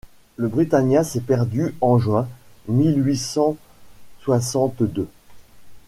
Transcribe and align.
Le 0.37 0.47
Britannia 0.47 1.03
s’est 1.03 1.21
perdu 1.21 1.75
en 1.79 1.99
juin 1.99 2.27
mille 2.67 3.05
huit 3.05 3.17
cent 3.17 3.55
soixante-deux… 4.21 5.07